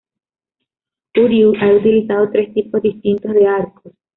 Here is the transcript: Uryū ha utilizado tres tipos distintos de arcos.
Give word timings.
Uryū 1.15 1.53
ha 1.61 1.71
utilizado 1.75 2.31
tres 2.31 2.51
tipos 2.55 2.81
distintos 2.81 3.35
de 3.35 3.45
arcos. 3.47 3.93